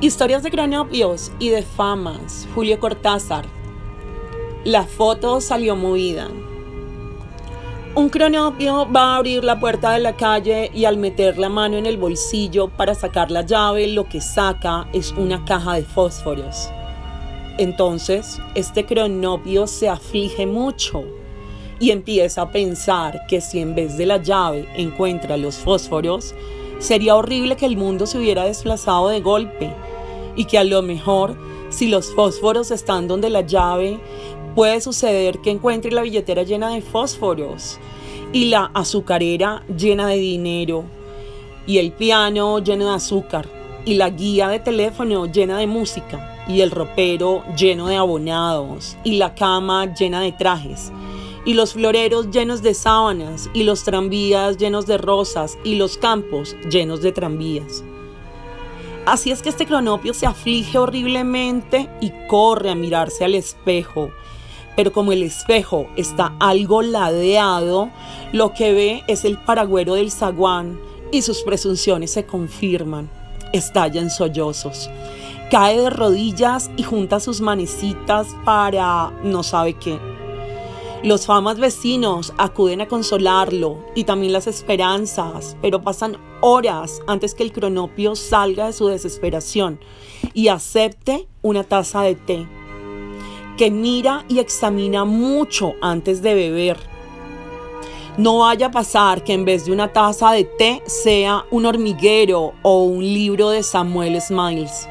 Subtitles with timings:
[0.00, 2.46] Historias de cronopios y de famas.
[2.54, 3.46] Julio Cortázar.
[4.62, 6.28] La foto salió movida.
[7.96, 11.76] Un cronopio va a abrir la puerta de la calle y al meter la mano
[11.78, 16.70] en el bolsillo para sacar la llave, lo que saca es una caja de fósforos.
[17.58, 21.02] Entonces, este cronopio se aflige mucho
[21.80, 26.36] y empieza a pensar que si en vez de la llave encuentra los fósforos,
[26.78, 29.74] sería horrible que el mundo se hubiera desplazado de golpe
[30.38, 31.36] y que a lo mejor
[31.68, 33.98] si los fósforos están donde la llave,
[34.54, 37.78] puede suceder que encuentre la billetera llena de fósforos
[38.32, 40.84] y la azucarera llena de dinero
[41.66, 43.48] y el piano lleno de azúcar
[43.84, 49.16] y la guía de teléfono llena de música y el ropero lleno de abonados y
[49.16, 50.92] la cama llena de trajes
[51.44, 56.56] y los floreros llenos de sábanas y los tranvías llenos de rosas y los campos
[56.70, 57.82] llenos de tranvías.
[59.08, 64.10] Así es que este cronopio se aflige horriblemente y corre a mirarse al espejo.
[64.76, 67.88] Pero como el espejo está algo ladeado,
[68.32, 70.78] lo que ve es el paragüero del zaguán
[71.10, 73.08] y sus presunciones se confirman.
[73.54, 74.90] Estalla en sollozos.
[75.50, 79.98] Cae de rodillas y junta sus manecitas para no sabe qué.
[81.04, 87.44] Los famas vecinos acuden a consolarlo y también las esperanzas, pero pasan horas antes que
[87.44, 89.78] el cronopio salga de su desesperación
[90.34, 92.48] y acepte una taza de té,
[93.56, 96.78] que mira y examina mucho antes de beber.
[98.16, 102.54] No vaya a pasar que en vez de una taza de té sea un hormiguero
[102.62, 104.88] o un libro de Samuel Smiles.